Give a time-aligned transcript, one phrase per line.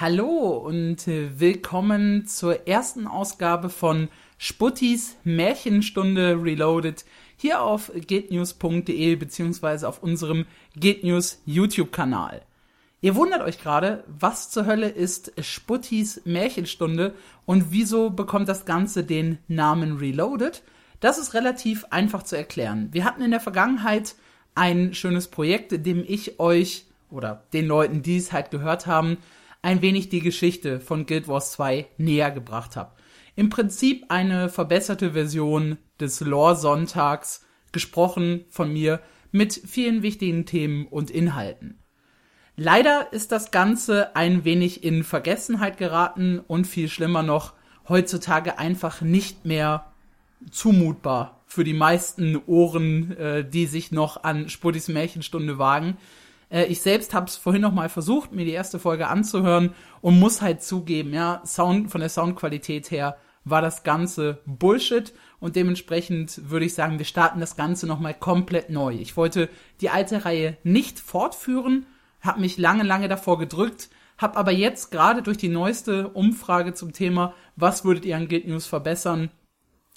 [0.00, 7.04] Hallo und äh, willkommen zur ersten Ausgabe von Sputtis Märchenstunde Reloaded
[7.36, 10.46] hier auf gatenews.de beziehungsweise auf unserem
[10.78, 12.42] Gatenews YouTube-Kanal.
[13.00, 17.12] Ihr wundert euch gerade, was zur Hölle ist Sputtis Märchenstunde
[17.44, 20.62] und wieso bekommt das Ganze den Namen Reloaded?
[21.00, 22.90] Das ist relativ einfach zu erklären.
[22.92, 24.14] Wir hatten in der Vergangenheit
[24.54, 29.18] ein schönes Projekt, in dem ich euch oder den Leuten, die es halt gehört haben,
[29.62, 32.92] ein wenig die Geschichte von Guild Wars 2 näher gebracht habe.
[33.36, 41.10] Im Prinzip eine verbesserte Version des Lore-Sonntags, gesprochen von mir, mit vielen wichtigen Themen und
[41.10, 41.82] Inhalten.
[42.56, 47.52] Leider ist das Ganze ein wenig in Vergessenheit geraten und viel schlimmer noch,
[47.88, 49.92] heutzutage einfach nicht mehr
[50.50, 55.96] zumutbar für die meisten Ohren, äh, die sich noch an Spudis Märchenstunde wagen.
[56.50, 60.18] Äh, ich selbst habe es vorhin noch mal versucht, mir die erste Folge anzuhören und
[60.18, 66.50] muss halt zugeben, ja, Sound von der Soundqualität her war das Ganze Bullshit und dementsprechend
[66.50, 68.92] würde ich sagen, wir starten das Ganze noch mal komplett neu.
[68.94, 69.48] Ich wollte
[69.80, 71.86] die alte Reihe nicht fortführen,
[72.20, 76.92] habe mich lange, lange davor gedrückt, habe aber jetzt gerade durch die neueste Umfrage zum
[76.92, 79.30] Thema, was würdet ihr an Guild News verbessern,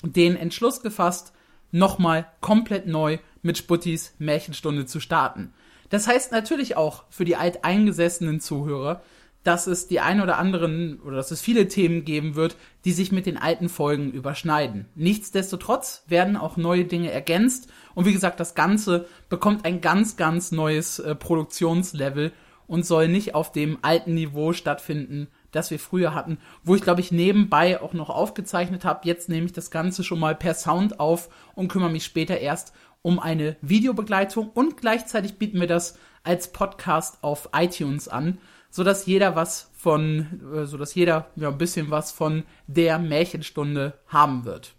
[0.04, 1.34] den Entschluss gefasst,
[1.72, 5.54] nochmal komplett neu mit Sputtis Märchenstunde zu starten.
[5.92, 9.04] Das heißt natürlich auch für die alteingesessenen Zuhörer,
[9.44, 13.12] dass es die ein oder anderen oder dass es viele Themen geben wird, die sich
[13.12, 14.86] mit den alten Folgen überschneiden.
[14.96, 20.52] Nichtsdestotrotz werden auch neue Dinge ergänzt und wie gesagt, das Ganze bekommt ein ganz, ganz
[20.52, 22.32] neues äh, Produktionslevel
[22.68, 27.02] und soll nicht auf dem alten Niveau stattfinden, das wir früher hatten, wo ich glaube
[27.02, 29.02] ich nebenbei auch noch aufgezeichnet habe.
[29.04, 32.74] Jetzt nehme ich das Ganze schon mal per Sound auf und kümmere mich später erst
[33.02, 38.38] um eine Videobegleitung und gleichzeitig bieten wir das als Podcast auf iTunes an,
[38.70, 43.00] so dass jeder was von, äh, so dass jeder ja ein bisschen was von der
[43.00, 44.76] Märchenstunde haben wird.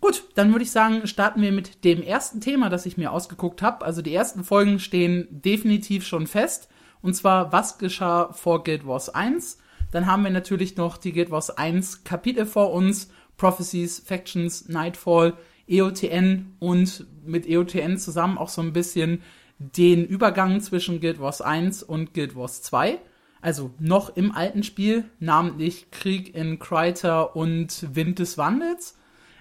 [0.00, 3.60] Gut, dann würde ich sagen, starten wir mit dem ersten Thema, das ich mir ausgeguckt
[3.60, 3.84] habe.
[3.84, 6.70] Also die ersten Folgen stehen definitiv schon fest.
[7.02, 9.58] Und zwar, was geschah vor Guild Wars 1?
[9.90, 13.10] Dann haben wir natürlich noch die Guild Wars 1 Kapitel vor uns.
[13.36, 15.34] Prophecies, Factions, Nightfall,
[15.70, 19.22] EOTN und mit EOTN zusammen auch so ein bisschen
[19.58, 22.98] den Übergang zwischen Guild Wars 1 und Guild Wars 2.
[23.42, 28.96] Also noch im alten Spiel, namentlich Krieg in Kreiter und Wind des Wandels.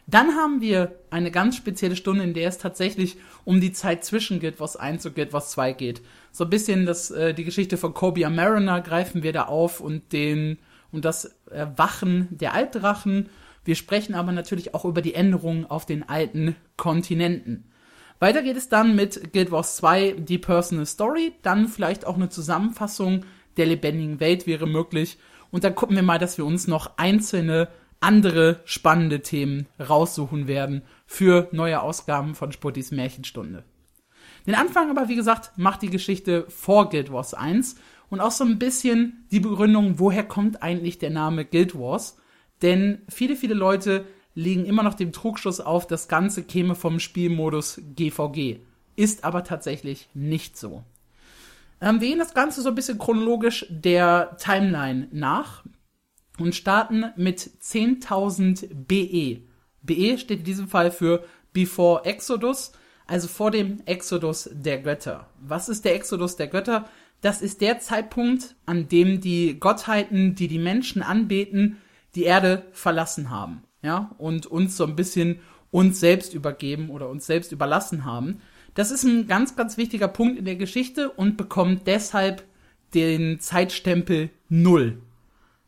[0.08, 4.40] Dann haben wir eine ganz spezielle Stunde, in der es tatsächlich um die Zeit zwischen
[4.40, 6.02] Guild Wars 1 und Guild Wars 2 geht.
[6.32, 10.12] So ein bisschen das, äh, die Geschichte von Cobia Mariner greifen wir da auf und
[10.12, 10.58] den
[10.92, 13.30] und das Erwachen der Altdrachen
[13.64, 17.66] wir sprechen aber natürlich auch über die Änderungen auf den alten Kontinenten.
[18.20, 22.30] Weiter geht es dann mit Guild Wars 2, die Personal Story, dann vielleicht auch eine
[22.30, 23.26] Zusammenfassung
[23.58, 25.18] der lebendigen Welt wäre möglich.
[25.52, 27.70] Und dann gucken wir mal, dass wir uns noch einzelne
[28.02, 33.64] andere spannende Themen raussuchen werden für neue Ausgaben von Sputtis Märchenstunde.
[34.48, 37.76] Den Anfang aber, wie gesagt, macht die Geschichte vor Guild Wars 1
[38.10, 42.18] und auch so ein bisschen die Begründung, woher kommt eigentlich der Name Guild Wars
[42.62, 44.06] denn viele, viele Leute
[44.36, 48.60] legen immer noch dem Trugschluss auf, das Ganze käme vom Spielmodus GVG.
[48.96, 50.84] Ist aber tatsächlich nicht so.
[51.82, 55.64] Ähm, wir gehen das Ganze so ein bisschen chronologisch der Timeline nach
[56.38, 59.42] und starten mit 10.000 BE.
[59.82, 62.74] BE steht in diesem Fall für Before Exodus,
[63.08, 65.30] also vor dem Exodus der Götter.
[65.40, 66.88] Was ist der Exodus der Götter?
[67.22, 71.78] Das ist der Zeitpunkt, an dem die Gottheiten, die die Menschen anbeten,
[72.16, 75.40] die Erde verlassen haben, ja, und uns so ein bisschen
[75.72, 78.42] uns selbst übergeben oder uns selbst überlassen haben.
[78.74, 82.44] Das ist ein ganz, ganz wichtiger Punkt in der Geschichte und bekommt deshalb
[82.94, 85.02] den Zeitstempel Null.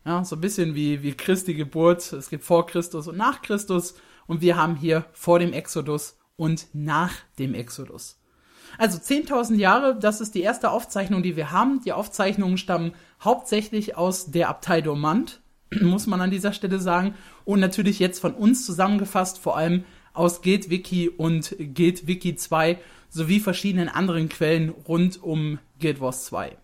[0.05, 2.11] Ja, so ein bisschen wie, wie Christi Geburt.
[2.13, 6.67] Es gibt vor Christus und nach Christus und wir haben hier vor dem Exodus und
[6.73, 8.17] nach dem Exodus.
[8.77, 11.81] Also 10.000 Jahre, das ist die erste Aufzeichnung, die wir haben.
[11.83, 15.41] Die Aufzeichnungen stammen hauptsächlich aus der Abtei Dormant
[15.81, 17.15] muss man an dieser Stelle sagen.
[17.45, 19.83] Und natürlich jetzt von uns zusammengefasst, vor allem
[20.13, 22.79] aus GuildWiki und GuildWiki 2
[23.09, 26.57] sowie verschiedenen anderen Quellen rund um Guild Wars 2.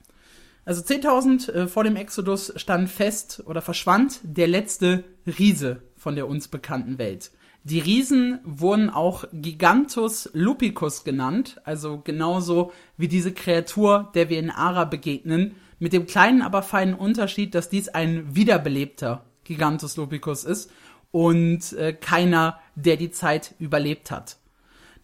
[0.65, 6.27] Also 10.000 äh, vor dem Exodus stand fest oder verschwand der letzte Riese von der
[6.27, 7.31] uns bekannten Welt.
[7.63, 14.51] Die Riesen wurden auch Gigantus lupicus genannt, also genauso wie diese Kreatur, der wir in
[14.51, 20.71] Ara begegnen, mit dem kleinen, aber feinen Unterschied, dass dies ein wiederbelebter Gigantus lupicus ist
[21.11, 24.37] und äh, keiner, der die Zeit überlebt hat.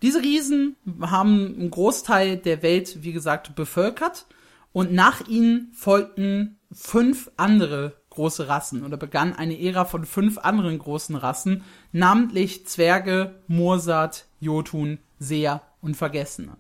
[0.02, 4.26] Diese Riesen haben einen Großteil der Welt, wie gesagt, bevölkert
[4.74, 10.78] und nach ihnen folgten fünf andere große Rassen oder begann eine Ära von fünf anderen
[10.78, 16.58] großen Rassen, namentlich Zwerge, Mursat, Jotun, Seher und Vergessene.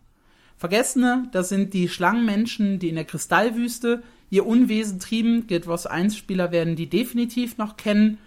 [0.64, 5.46] Vergessene, das sind die Schlangenmenschen, die in der Kristallwüste ihr Unwesen trieben.
[5.46, 8.18] Guild Wars 1 Spieler werden die definitiv noch kennen.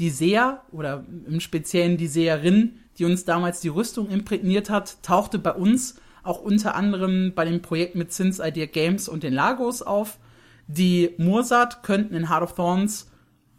[0.00, 5.38] Die Seher oder im Speziellen die Seherin, die uns damals die Rüstung imprägniert hat, tauchte
[5.38, 5.94] bei uns
[6.24, 10.18] auch unter anderem bei dem Projekt mit Sins Idea Games und den Lagos auf.
[10.66, 13.08] Die Mursat könnten in Heart of Thorns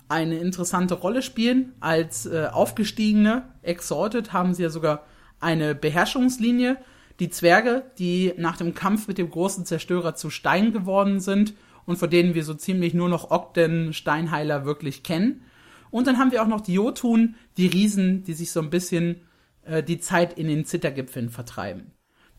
[0.10, 1.72] eine interessante Rolle spielen.
[1.80, 5.06] Als äh, aufgestiegene Exalted haben sie ja sogar
[5.40, 6.76] eine Beherrschungslinie.
[7.20, 11.54] Die Zwerge, die nach dem Kampf mit dem großen Zerstörer zu Stein geworden sind
[11.86, 15.44] und vor denen wir so ziemlich nur noch Ogden Steinheiler wirklich kennen.
[15.92, 19.22] Und dann haben wir auch noch die Jotun, die Riesen, die sich so ein bisschen
[19.64, 21.92] äh, die Zeit in den Zittergipfeln vertreiben.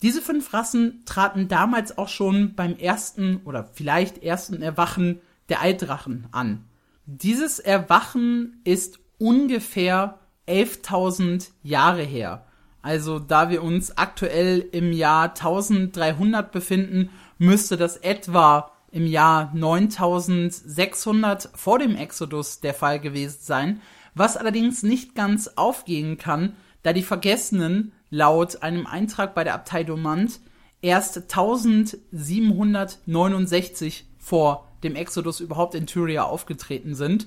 [0.03, 6.27] Diese fünf Rassen traten damals auch schon beim ersten oder vielleicht ersten Erwachen der Altdrachen
[6.33, 6.65] an.
[7.07, 12.46] Dieses Erwachen ist ungefähr 11.000 Jahre her.
[12.87, 21.51] Also da wir uns aktuell im Jahr 1300 befinden, müsste das etwa im Jahr 9600
[21.53, 23.83] vor dem Exodus der Fall gewesen sein,
[24.15, 26.55] was allerdings nicht ganz aufgehen kann,
[26.85, 30.39] da die Vergessenen laut einem Eintrag bei der Abtei Domant
[30.81, 37.27] erst 1769 vor dem Exodus überhaupt in Tyria aufgetreten sind.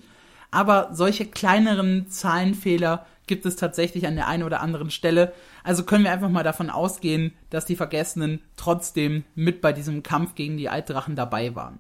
[0.52, 5.32] Aber solche kleineren Zahlenfehler gibt es tatsächlich an der einen oder anderen Stelle.
[5.64, 10.36] Also können wir einfach mal davon ausgehen, dass die Vergessenen trotzdem mit bei diesem Kampf
[10.36, 11.80] gegen die Altdrachen dabei waren.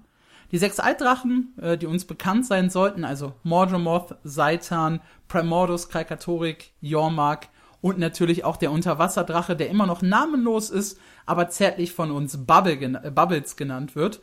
[0.51, 7.49] Die sechs Altdrachen, äh, die uns bekannt sein sollten, also Morgemoth, Seitan, Primordus, Krakatorik, Yormark
[7.81, 13.01] und natürlich auch der Unterwasserdrache, der immer noch namenlos ist, aber zärtlich von uns Bubble,
[13.03, 14.21] äh, Bubbles genannt wird.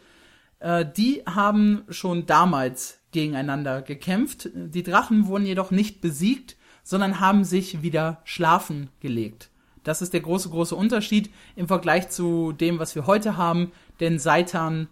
[0.61, 4.51] Äh, die haben schon damals gegeneinander gekämpft.
[4.55, 6.56] Die Drachen wurden jedoch nicht besiegt,
[6.87, 9.51] sondern haben sich wieder schlafen gelegt.
[9.83, 14.21] Das ist der große, große Unterschied im Vergleich zu dem, was wir heute haben, denn
[14.21, 14.87] Seitan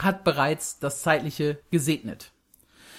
[0.00, 2.32] hat bereits das Zeitliche gesegnet.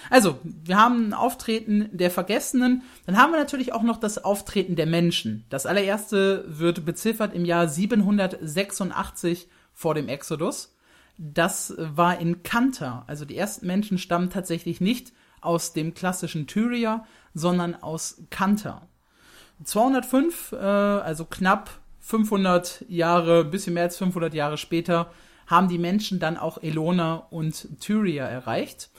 [0.09, 4.77] Also, wir haben ein Auftreten der Vergessenen, dann haben wir natürlich auch noch das Auftreten
[4.77, 5.43] der Menschen.
[5.49, 10.77] Das allererste wird beziffert im Jahr 786 vor dem Exodus.
[11.17, 13.03] Das war in Kanta.
[13.07, 15.11] Also die ersten Menschen stammen tatsächlich nicht
[15.41, 18.87] aus dem klassischen Tyria, sondern aus Kanta.
[19.63, 21.69] 205, äh, also knapp
[21.99, 25.11] 500 Jahre, bisschen mehr als 500 Jahre später,
[25.47, 28.89] haben die Menschen dann auch Elona und Tyria erreicht.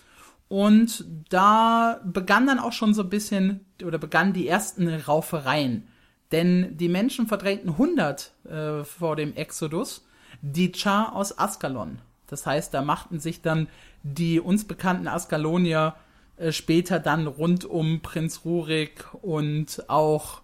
[0.48, 5.88] Und da begann dann auch schon so ein bisschen, oder begannen die ersten Raufereien.
[6.32, 10.06] Denn die Menschen verdrängten 100 äh, vor dem Exodus
[10.42, 11.98] die Char aus Askalon.
[12.26, 13.68] Das heißt, da machten sich dann
[14.02, 15.94] die uns bekannten Askalonier
[16.36, 20.42] äh, später dann rund um Prinz Rurik und auch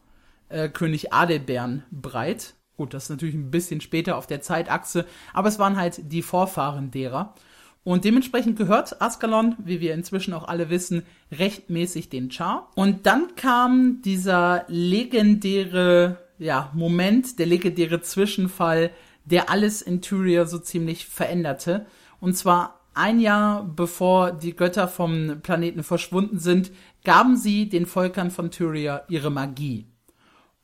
[0.49, 2.55] äh, König Adelbern breit.
[2.77, 6.23] Gut, das ist natürlich ein bisschen später auf der Zeitachse, aber es waren halt die
[6.23, 7.35] Vorfahren derer.
[7.83, 11.03] Und dementsprechend gehört Askalon, wie wir inzwischen auch alle wissen,
[11.33, 12.71] rechtmäßig den Char.
[12.75, 18.91] Und dann kam dieser legendäre ja, Moment, der legendäre Zwischenfall,
[19.25, 21.87] der alles in Tyria so ziemlich veränderte.
[22.19, 26.71] Und zwar ein Jahr bevor die Götter vom Planeten verschwunden sind,
[27.05, 29.87] gaben sie den Volkern von Tyria ihre Magie.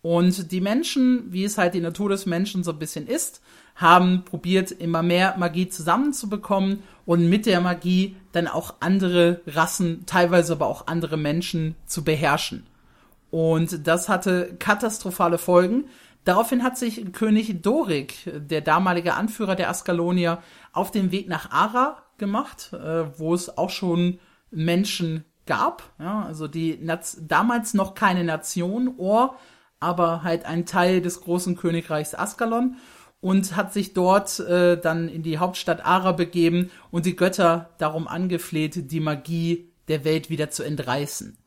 [0.02, 3.42] Und die Menschen, wie es halt die Natur des Menschen so ein bisschen ist,
[3.74, 10.54] haben probiert, immer mehr Magie zusammenzubekommen und mit der Magie dann auch andere Rassen, teilweise
[10.54, 12.66] aber auch andere Menschen zu beherrschen.
[13.30, 15.84] Und das hatte katastrophale Folgen.
[16.24, 22.02] Daraufhin hat sich König Dorik, der damalige Anführer der Askalonier, auf den Weg nach Ara
[22.18, 24.18] gemacht, äh, wo es auch schon
[24.50, 25.82] Menschen gab.
[25.98, 29.36] Ja, also die Naz damals noch keine Nation, Or,
[29.80, 32.76] aber halt ein Teil des großen Königreichs Askalon
[33.20, 38.08] und hat sich dort äh, dann in die Hauptstadt Ara begeben und die Götter darum
[38.08, 41.38] angefleht, die Magie der Welt wieder zu entreißen.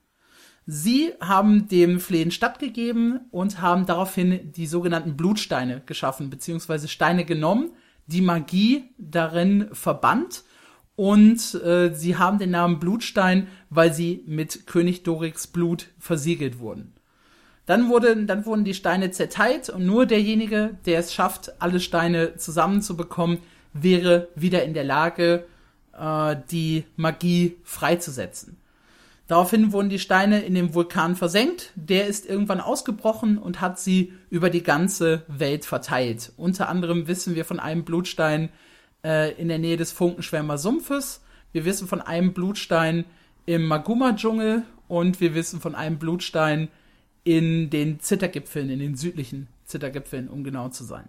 [0.65, 7.71] Sie haben dem Flehen stattgegeben und haben daraufhin die sogenannten Blutsteine geschaffen, beziehungsweise Steine genommen,
[8.05, 10.43] die Magie darin verbannt
[10.99, 16.91] und äh, sie haben den Namen Blutstein, weil sie mit König Doriks Blut versiegelt wurden.
[17.65, 22.35] Dann, wurde, dann wurden die Steine zerteilt und nur derjenige, der es schafft, alle Steine
[22.35, 23.37] zusammenzubekommen,
[23.71, 25.45] wäre wieder in der Lage,
[25.97, 28.57] äh, die Magie freizusetzen.
[29.27, 31.71] Daraufhin wurden die Steine in dem Vulkan versenkt.
[31.75, 36.33] Der ist irgendwann ausgebrochen und hat sie über die ganze Welt verteilt.
[36.35, 38.49] Unter anderem wissen wir von einem Blutstein
[39.03, 41.21] äh, in der Nähe des Funkenschwärmer Sumpfes.
[41.51, 43.05] Wir wissen von einem Blutstein
[43.45, 46.69] im Maguma-Dschungel und wir wissen von einem Blutstein
[47.23, 51.07] in den Zittergipfeln, in den südlichen Zittergipfeln, um genau zu sein.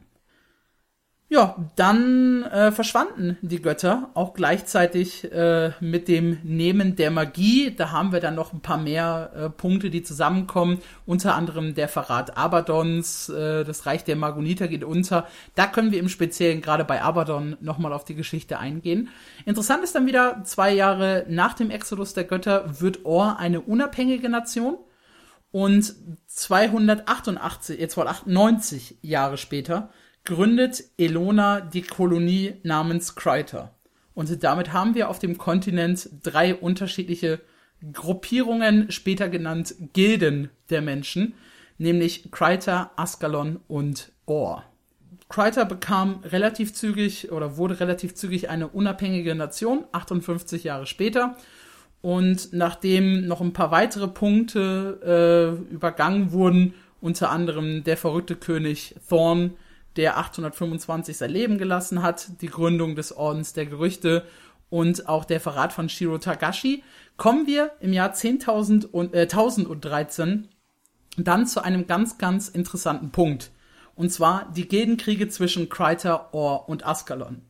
[1.32, 7.72] Ja, dann äh, verschwanden die Götter auch gleichzeitig äh, mit dem Nehmen der Magie.
[7.72, 10.82] Da haben wir dann noch ein paar mehr äh, Punkte, die zusammenkommen.
[11.06, 15.28] Unter anderem der Verrat Abadons, äh, das Reich der Magoniter geht unter.
[15.54, 19.08] Da können wir im Speziellen gerade bei Abaddon nochmal auf die Geschichte eingehen.
[19.44, 24.28] Interessant ist dann wieder, zwei Jahre nach dem Exodus der Götter wird Or eine unabhängige
[24.28, 24.78] Nation.
[25.52, 25.94] Und
[26.26, 29.90] 288, jetzt wohl 98 Jahre später
[30.24, 33.74] gründet Elona die Kolonie namens Kreiter.
[34.14, 37.40] Und damit haben wir auf dem Kontinent drei unterschiedliche
[37.92, 41.34] Gruppierungen, später genannt Gilden der Menschen,
[41.78, 44.64] nämlich Kreiter, Askalon und Or.
[45.28, 51.36] Kreiter bekam relativ zügig oder wurde relativ zügig eine unabhängige Nation, 58 Jahre später.
[52.02, 58.96] Und nachdem noch ein paar weitere Punkte äh, übergangen wurden, unter anderem der verrückte König
[59.08, 59.54] Thorn,
[59.96, 64.24] der 825 sein Leben gelassen hat, die Gründung des Ordens der Gerüchte
[64.68, 66.82] und auch der Verrat von Shiro Tagashi,
[67.16, 70.48] kommen wir im Jahr 10.000 und, äh, 1013
[71.16, 73.50] dann zu einem ganz, ganz interessanten Punkt.
[73.94, 77.42] Und zwar die Gildenkriege zwischen Kreiter, Or und Askalon.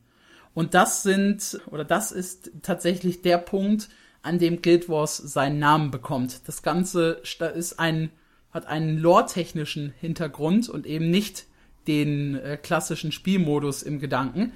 [0.53, 3.87] Und das sind, oder das ist tatsächlich der Punkt,
[4.21, 6.47] an dem Guild Wars seinen Namen bekommt.
[6.47, 7.21] Das Ganze
[7.55, 8.11] ist ein,
[8.51, 11.45] hat einen lore-technischen Hintergrund und eben nicht
[11.87, 14.53] den äh, klassischen Spielmodus im Gedanken.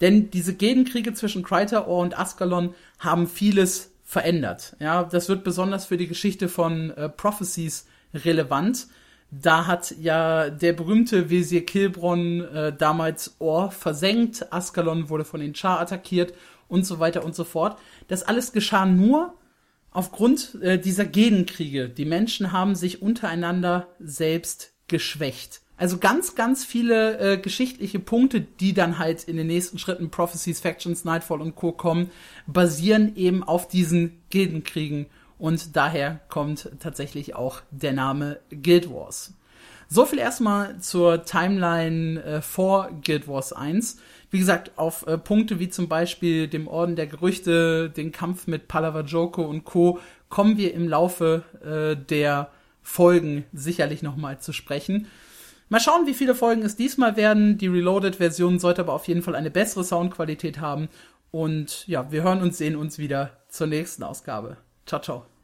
[0.00, 4.76] Denn diese Gedenkriege zwischen Krytaor und Askalon haben vieles verändert.
[4.80, 8.86] Ja, das wird besonders für die Geschichte von äh, Prophecies relevant.
[9.30, 15.54] Da hat ja der berühmte Wesir Kilbron äh, damals Or versenkt, Askalon wurde von den
[15.54, 16.32] Char attackiert
[16.68, 17.78] und so weiter und so fort.
[18.06, 19.34] Das alles geschah nur
[19.90, 21.88] aufgrund äh, dieser Gedenkriege.
[21.90, 25.60] Die Menschen haben sich untereinander selbst geschwächt.
[25.78, 30.58] Also ganz, ganz viele äh, geschichtliche Punkte, die dann halt in den nächsten Schritten Prophecies,
[30.58, 31.70] Factions, Nightfall und Co.
[31.70, 32.10] kommen,
[32.48, 35.06] basieren eben auf diesen Gildenkriegen
[35.38, 39.34] und daher kommt tatsächlich auch der Name Guild Wars.
[39.88, 43.98] So viel erstmal zur Timeline äh, vor Guild Wars 1.
[44.30, 48.68] Wie gesagt, auf äh, Punkte wie zum Beispiel dem Orden der Gerüchte, den Kampf mit
[48.68, 50.00] Palava Joko und Co.
[50.28, 52.50] kommen wir im Laufe äh, der
[52.82, 55.06] Folgen sicherlich nochmal zu sprechen.
[55.68, 57.58] Mal schauen, wie viele Folgen es diesmal werden.
[57.58, 60.88] Die Reloaded-Version sollte aber auf jeden Fall eine bessere Soundqualität haben.
[61.30, 64.56] Und ja, wir hören und sehen uns wieder zur nächsten Ausgabe.
[64.86, 65.37] Ciao, ciao.